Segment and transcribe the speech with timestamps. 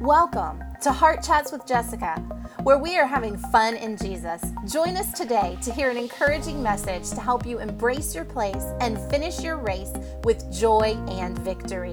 [0.00, 2.14] Welcome to Heart Chats with Jessica,
[2.62, 4.42] where we are having fun in Jesus.
[4.66, 8.98] Join us today to hear an encouraging message to help you embrace your place and
[9.10, 9.92] finish your race
[10.24, 11.92] with joy and victory.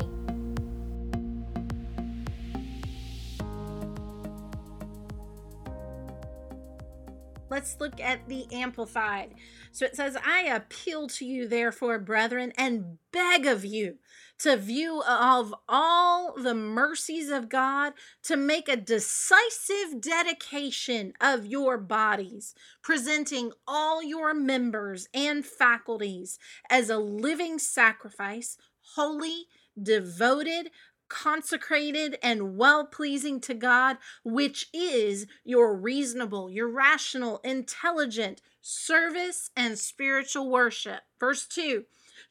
[7.49, 9.33] Let's look at the Amplified.
[9.73, 13.97] So it says, I appeal to you, therefore, brethren, and beg of you
[14.39, 21.45] to view uh, of all the mercies of God, to make a decisive dedication of
[21.45, 26.37] your bodies, presenting all your members and faculties
[26.69, 28.57] as a living sacrifice,
[28.95, 29.45] holy,
[29.81, 30.69] devoted,
[31.09, 39.79] consecrated and well pleasing to God, which is your reasonable, your rational, intelligent service and
[39.79, 41.01] spiritual worship.
[41.19, 41.85] Verse 2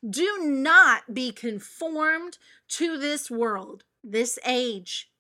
[0.09, 2.39] do not be conformed
[2.69, 5.11] to this world, this age,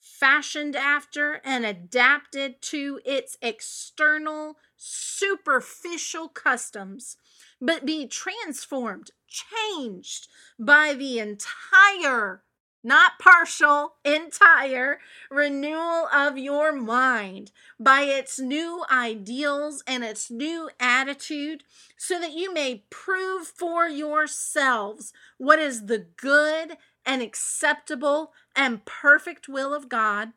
[0.00, 7.16] fashioned after and adapted to its external, superficial customs,
[7.60, 12.42] but be transformed, changed by the entire
[12.84, 21.64] not partial, entire renewal of your mind by its new ideals and its new attitude,
[21.96, 29.48] so that you may prove for yourselves what is the good and acceptable and perfect
[29.48, 30.32] will of God.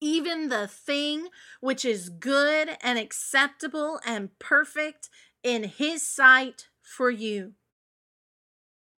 [0.00, 1.28] Even the thing
[1.60, 5.10] which is good and acceptable and perfect
[5.42, 7.54] in His sight for you.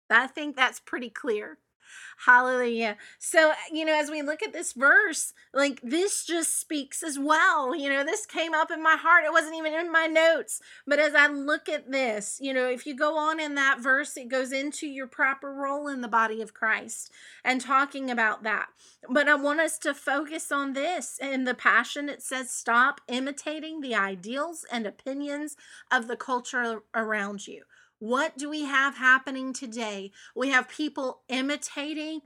[0.10, 1.58] I think that's pretty clear.
[2.26, 2.98] Hallelujah.
[3.18, 7.76] So, you know, as we look at this verse, like this just speaks as well.
[7.76, 9.26] You know, this came up in my heart.
[9.26, 10.62] It wasn't even in my notes.
[10.86, 14.18] But as I look at this, you know, if you go on in that verse,
[14.18, 17.12] it goes into your proper role in the body of Christ
[17.44, 18.68] and talking about that.
[19.10, 21.18] But I want us to focus on this.
[21.22, 25.56] In the Passion, it says, stop imitating the ideals and opinions
[25.92, 27.64] of the culture around you.
[28.00, 30.12] What do we have happening today?
[30.36, 32.22] We have people imitating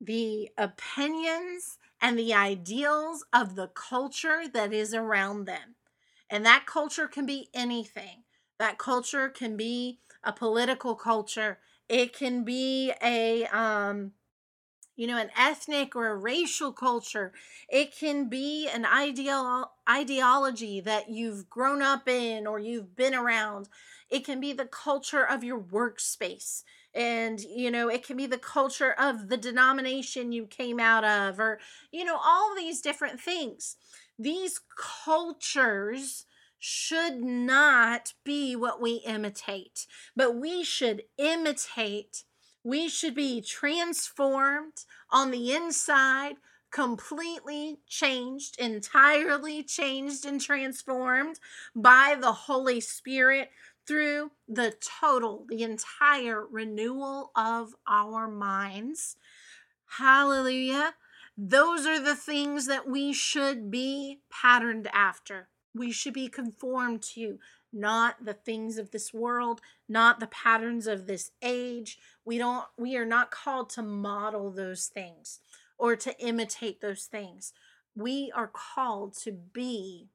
[0.00, 5.76] the opinions and the ideals of the culture that is around them.
[6.30, 8.24] And that culture can be anything.
[8.58, 11.58] That culture can be a political culture.
[11.88, 14.12] It can be a um
[14.96, 17.32] you know an ethnic or a racial culture.
[17.68, 23.68] It can be an ideal ideology that you've grown up in or you've been around.
[24.12, 26.64] It can be the culture of your workspace.
[26.94, 31.40] And, you know, it can be the culture of the denomination you came out of,
[31.40, 31.58] or,
[31.90, 33.76] you know, all these different things.
[34.18, 36.26] These cultures
[36.58, 42.24] should not be what we imitate, but we should imitate.
[42.62, 46.34] We should be transformed on the inside
[46.70, 51.38] completely changed, entirely changed and transformed
[51.76, 53.50] by the Holy Spirit
[53.86, 59.16] through the total, the entire renewal of our minds.
[59.98, 60.94] Hallelujah.
[61.36, 65.48] Those are the things that we should be patterned after.
[65.74, 67.38] We should be conformed to,
[67.72, 71.98] not the things of this world, not the patterns of this age.
[72.24, 75.40] We don't we are not called to model those things
[75.78, 77.52] or to imitate those things.
[77.94, 80.08] We are called to be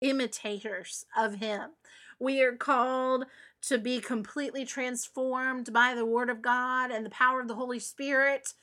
[0.00, 1.70] imitators of him.
[2.18, 3.26] We are called
[3.62, 7.78] to be completely transformed by the Word of God and the power of the Holy
[7.78, 8.54] Spirit,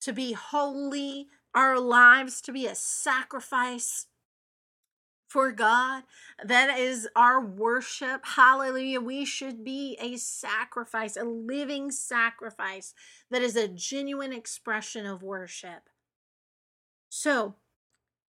[0.00, 4.06] to be holy, our lives to be a sacrifice
[5.28, 6.02] for God.
[6.44, 8.24] That is our worship.
[8.24, 9.00] Hallelujah.
[9.00, 12.94] We should be a sacrifice, a living sacrifice
[13.30, 15.88] that is a genuine expression of worship.
[17.08, 17.54] So,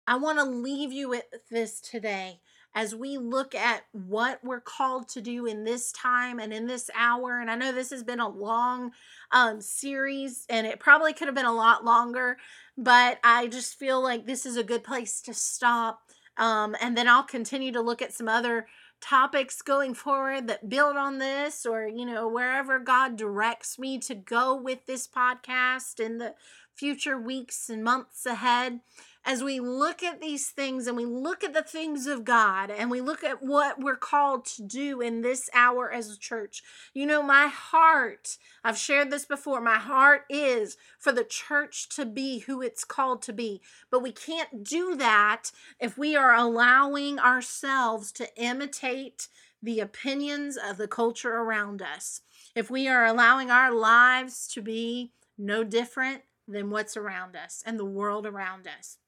[0.06, 2.40] I want to leave you with this today
[2.76, 6.90] as we look at what we're called to do in this time and in this
[6.94, 7.40] hour.
[7.40, 8.92] And I know this has been a long
[9.32, 12.36] um, series and it probably could have been a lot longer,
[12.76, 16.02] but I just feel like this is a good place to stop.
[16.36, 18.66] Um, and then I'll continue to look at some other
[19.00, 24.14] topics going forward that build on this or you know wherever god directs me to
[24.14, 26.34] go with this podcast in the
[26.74, 28.80] future weeks and months ahead
[29.26, 32.88] as we look at these things and we look at the things of God and
[32.88, 36.62] we look at what we're called to do in this hour as a church,
[36.94, 42.06] you know, my heart, I've shared this before, my heart is for the church to
[42.06, 43.60] be who it's called to be.
[43.90, 45.50] But we can't do that
[45.80, 49.26] if we are allowing ourselves to imitate
[49.60, 52.20] the opinions of the culture around us.
[52.54, 57.76] If we are allowing our lives to be no different than what's around us and
[57.76, 58.98] the world around us.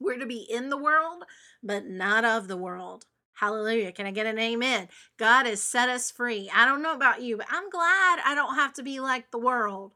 [0.00, 1.24] We're to be in the world,
[1.62, 3.06] but not of the world.
[3.34, 3.92] Hallelujah.
[3.92, 4.88] Can I get an amen?
[5.16, 6.50] God has set us free.
[6.52, 9.38] I don't know about you, but I'm glad I don't have to be like the
[9.38, 9.92] world.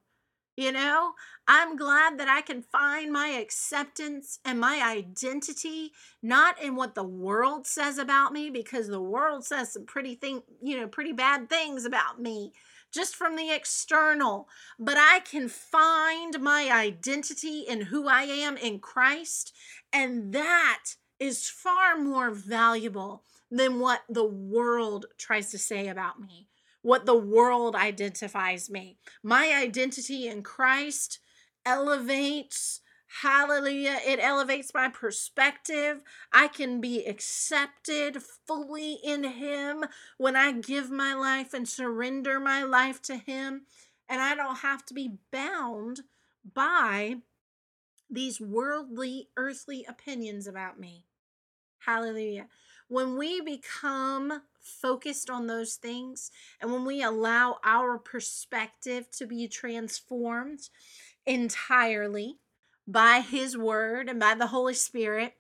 [0.57, 1.13] You know,
[1.49, 7.03] I'm glad that I can find my acceptance and my identity not in what the
[7.03, 11.49] world says about me because the world says some pretty thing, you know, pretty bad
[11.49, 12.53] things about me
[12.93, 14.49] just from the external,
[14.79, 19.55] but I can find my identity in who I am in Christ,
[19.93, 26.49] and that is far more valuable than what the world tries to say about me
[26.83, 28.99] what the world identifies me.
[29.23, 31.21] My identity in Christ
[31.65, 32.81] elevates,
[33.21, 36.03] hallelujah, it elevates my perspective.
[36.33, 39.85] I can be accepted fully in Him
[40.17, 43.63] when I give my life and surrender my life to Him.
[44.09, 46.01] And I don't have to be bound
[46.55, 47.17] by
[48.11, 51.05] these worldly, earthly opinions about me.
[51.81, 52.47] Hallelujah.
[52.89, 56.31] When we become focused on those things
[56.61, 60.69] and when we allow our perspective to be transformed
[61.27, 62.39] entirely
[62.87, 65.35] by His Word and by the Holy Spirit,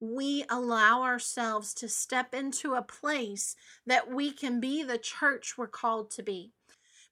[0.00, 3.54] we allow ourselves to step into a place
[3.86, 6.52] that we can be the church we're called to be.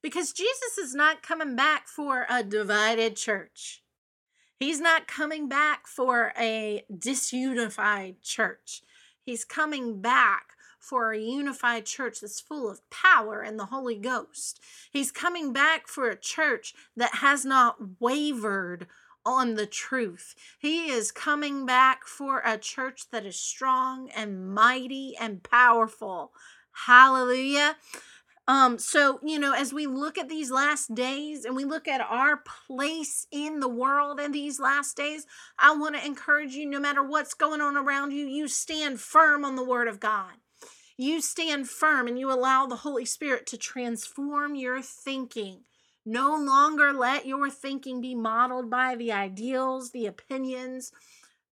[0.01, 3.83] Because Jesus is not coming back for a divided church.
[4.57, 8.81] He's not coming back for a disunified church.
[9.23, 14.59] He's coming back for a unified church that's full of power and the Holy Ghost.
[14.91, 18.87] He's coming back for a church that has not wavered
[19.25, 20.35] on the truth.
[20.59, 26.31] He is coming back for a church that is strong and mighty and powerful.
[26.85, 27.75] Hallelujah.
[28.47, 32.01] Um, so, you know, as we look at these last days and we look at
[32.01, 35.27] our place in the world in these last days,
[35.59, 39.45] I want to encourage you no matter what's going on around you, you stand firm
[39.45, 40.33] on the word of God.
[40.97, 45.61] You stand firm and you allow the Holy Spirit to transform your thinking.
[46.11, 50.91] No longer let your thinking be modeled by the ideals, the opinions,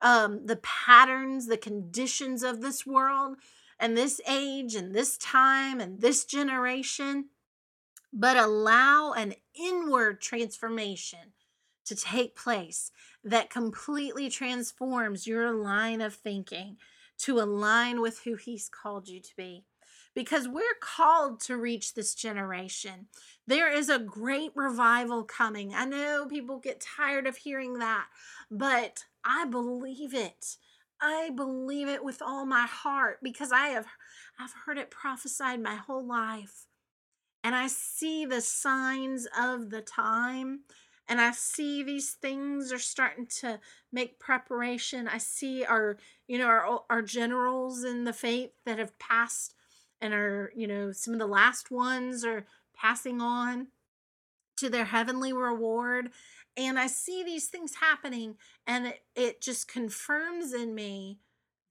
[0.01, 3.37] um, the patterns, the conditions of this world
[3.79, 7.25] and this age and this time and this generation,
[8.11, 11.33] but allow an inward transformation
[11.85, 12.91] to take place
[13.23, 16.77] that completely transforms your line of thinking
[17.19, 19.65] to align with who He's called you to be.
[20.17, 23.05] Because we're called to reach this generation.
[23.45, 25.75] There is a great revival coming.
[25.75, 28.07] I know people get tired of hearing that,
[28.49, 30.57] but I believe it.
[30.99, 33.85] I believe it with all my heart because I have
[34.39, 36.65] I've heard it prophesied my whole life.
[37.43, 40.61] And I see the signs of the time
[41.07, 43.59] and I see these things are starting to
[43.91, 45.07] make preparation.
[45.07, 45.97] I see our,
[46.27, 49.53] you know, our our generals in the faith that have passed
[50.01, 52.45] and are, you know, some of the last ones are
[52.75, 53.67] passing on
[54.57, 56.11] to their heavenly reward
[56.57, 58.35] and I see these things happening,
[58.65, 61.19] and it, it just confirms in me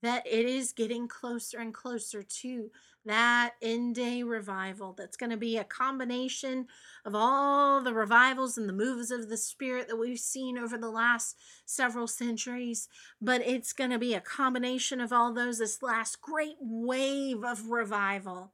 [0.01, 2.69] that it is getting closer and closer to
[3.05, 6.67] that end day revival that's going to be a combination
[7.05, 10.89] of all the revivals and the moves of the spirit that we've seen over the
[10.89, 12.89] last several centuries
[13.21, 17.69] but it's going to be a combination of all those this last great wave of
[17.69, 18.53] revival.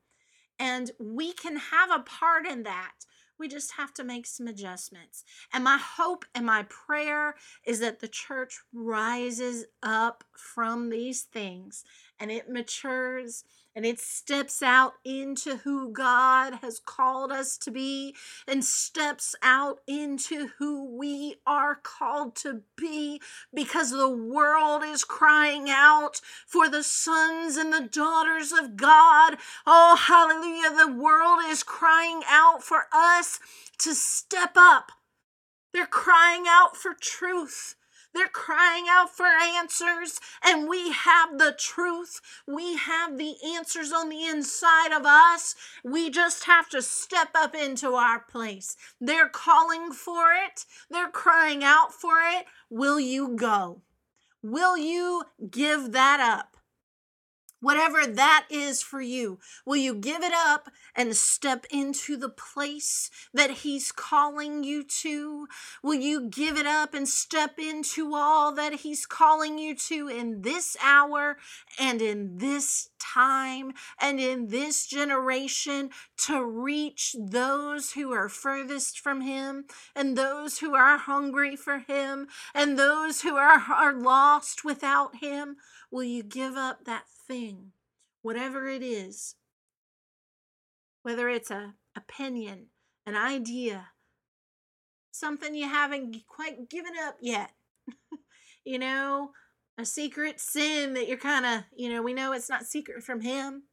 [0.60, 2.94] And we can have a part in that
[3.40, 5.24] we just have to make some adjustments.
[5.54, 7.36] And my hope and my prayer
[7.66, 11.84] is that the church rises up from these things
[12.20, 13.44] and it matures
[13.76, 18.16] and it steps out into who God has called us to be
[18.48, 23.22] and steps out into who we are called to be
[23.54, 29.38] because the world is crying out for the sons and the daughters of God.
[29.66, 30.86] Oh, hallelujah.
[30.86, 33.40] The world is crying out for us
[33.80, 34.92] to step up.
[35.74, 37.76] They're crying out for truth.
[38.14, 42.22] They're crying out for answers, and we have the truth.
[42.48, 45.56] We have the answers on the inside of us.
[45.84, 48.78] We just have to step up into our place.
[49.02, 52.46] They're calling for it, they're crying out for it.
[52.70, 53.82] Will you go?
[54.42, 56.53] Will you give that up?
[57.64, 63.10] Whatever that is for you, will you give it up and step into the place
[63.34, 65.48] that He's calling you to?
[65.82, 70.42] Will you give it up and step into all that He's calling you to in
[70.42, 71.38] this hour
[71.80, 79.22] and in this time and in this generation to reach those who are furthest from
[79.22, 79.64] Him
[79.96, 85.56] and those who are hungry for Him and those who are, are lost without Him?
[85.94, 87.74] Will you give up that thing,
[88.24, 89.36] whatever it is,
[91.04, 92.70] whether it's a opinion,
[93.06, 93.90] an idea,
[95.12, 97.52] something you haven't quite given up yet,
[98.66, 99.34] you know,
[99.78, 103.22] a secret sin that you're kind of, you know, we know it's not secret from
[103.22, 103.66] Him,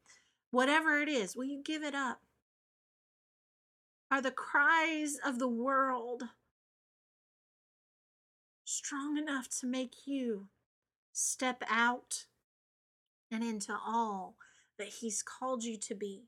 [0.50, 2.20] whatever it is, will you give it up?
[4.10, 6.24] Are the cries of the world
[8.66, 10.48] strong enough to make you
[11.20, 12.26] step out
[13.30, 14.36] and into all
[14.78, 16.24] that He's called you to be?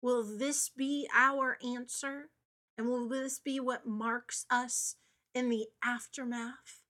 [0.00, 2.30] Will this be our answer?
[2.76, 4.96] And will this be what marks us
[5.34, 6.82] in the aftermath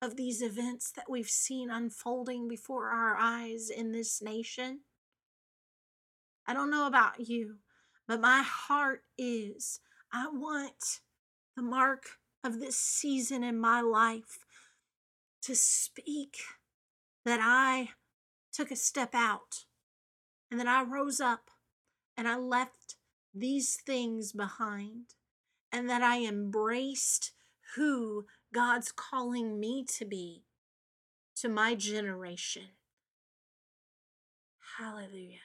[0.00, 4.80] of these events that we've seen unfolding before our eyes in this nation?
[6.46, 7.58] I don't know about you,
[8.08, 9.80] but my heart is
[10.12, 11.00] I want
[11.56, 14.44] the mark of this season in my life
[15.42, 16.38] to speak
[17.24, 17.90] that I
[18.52, 19.64] took a step out
[20.50, 21.50] and that I rose up
[22.16, 22.96] and I left
[23.34, 25.14] these things behind
[25.72, 27.32] and that I embraced
[27.76, 30.44] who God's calling me to be
[31.36, 32.68] to my generation.
[34.78, 35.38] Hallelujah.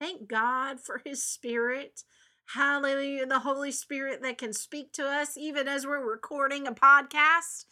[0.00, 2.02] Thank God for His Spirit.
[2.54, 3.26] Hallelujah.
[3.26, 7.64] The Holy Spirit that can speak to us even as we're recording a podcast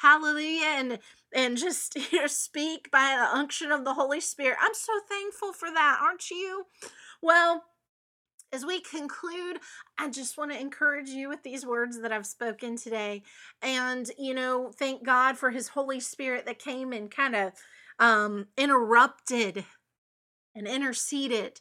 [0.00, 0.98] hallelujah and
[1.34, 5.52] and just you know, speak by the unction of the holy spirit i'm so thankful
[5.52, 6.66] for that aren't you
[7.22, 7.64] well
[8.52, 9.60] as we conclude,
[9.96, 13.22] I just want to encourage you with these words that I've spoken today.
[13.62, 17.52] And, you know, thank God for his Holy Spirit that came and kind of
[17.98, 19.64] um, interrupted
[20.54, 21.60] and interceded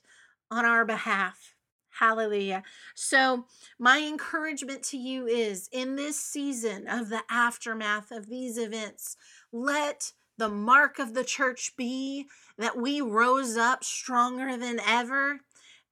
[0.49, 1.53] on our behalf.
[1.99, 2.63] Hallelujah.
[2.95, 3.45] So,
[3.77, 9.17] my encouragement to you is in this season of the aftermath of these events,
[9.51, 12.27] let the mark of the church be
[12.57, 15.41] that we rose up stronger than ever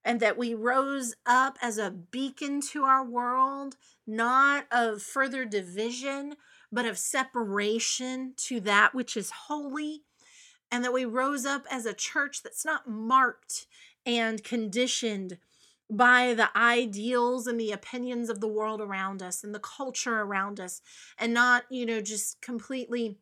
[0.05, 3.75] and that we rose up as a beacon to our world,
[4.07, 6.35] not of further division,
[6.71, 10.03] but of separation to that which is holy.
[10.71, 13.67] And that we rose up as a church that's not marked
[14.05, 15.37] and conditioned
[15.89, 20.59] by the ideals and the opinions of the world around us and the culture around
[20.59, 20.81] us
[21.17, 23.17] and not, you know, just completely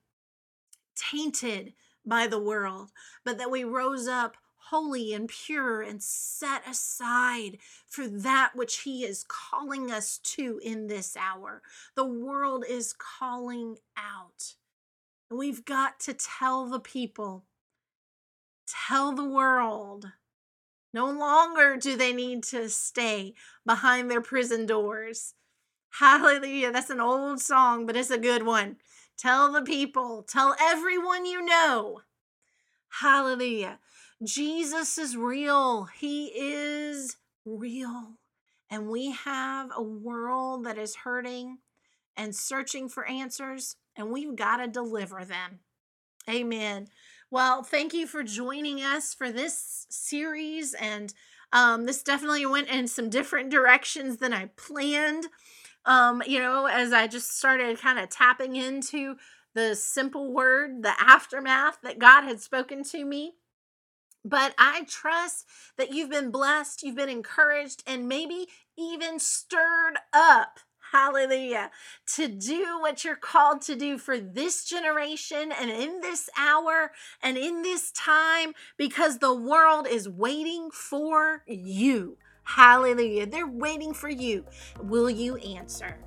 [0.95, 1.73] tainted
[2.05, 2.91] by the world,
[3.23, 4.37] but that we rose up
[4.69, 7.57] holy and pure and set aside
[7.87, 11.61] for that which He is calling us to in this hour.
[11.95, 14.55] The world is calling out.
[15.29, 17.45] We've got to tell the people,
[18.67, 20.11] tell the world
[20.95, 23.33] no longer do they need to stay
[23.65, 25.33] behind their prison doors.
[25.99, 26.71] Hallelujah.
[26.71, 28.77] That's an old song, but it's a good one.
[29.17, 32.01] Tell the people, tell everyone you know.
[33.01, 33.79] Hallelujah.
[34.23, 35.83] Jesus is real.
[35.83, 38.13] He is real.
[38.69, 41.57] And we have a world that is hurting
[42.15, 45.59] and searching for answers, and we've got to deliver them.
[46.29, 46.87] Amen.
[47.35, 50.73] Well, thank you for joining us for this series.
[50.73, 51.13] And
[51.51, 55.25] um, this definitely went in some different directions than I planned.
[55.83, 59.17] Um, you know, as I just started kind of tapping into
[59.53, 63.33] the simple word, the aftermath that God had spoken to me.
[64.23, 65.45] But I trust
[65.77, 70.61] that you've been blessed, you've been encouraged, and maybe even stirred up
[70.91, 71.71] hallelujah,
[72.15, 77.37] to do what you're called to do for this generation and in this hour and
[77.37, 82.17] in this time because the world is waiting for you.
[82.43, 83.25] Hallelujah.
[83.25, 84.45] They're waiting for you.
[84.81, 85.97] Will you answer?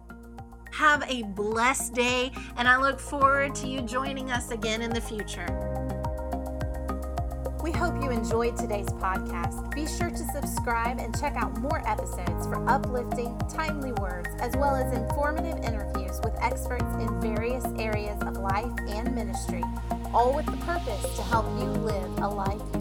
[0.72, 5.00] Have a blessed day, and I look forward to you joining us again in the
[5.00, 5.46] future.
[7.68, 9.74] We hope you enjoyed today's podcast.
[9.74, 14.74] Be sure to subscribe and check out more episodes for uplifting, timely words, as well
[14.74, 19.62] as informative interviews with experts in various areas of life and ministry,
[20.14, 22.77] all with the purpose to help you live a life